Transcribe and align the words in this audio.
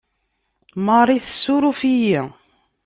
Marie 0.85 1.23
tessuruf-iyi. 1.25 2.19